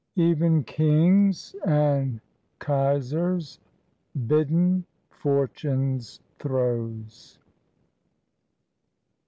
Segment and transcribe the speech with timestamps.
[0.15, 2.21] Even kings and
[2.59, 3.59] kesars
[4.17, 7.37] biden fortune's throws.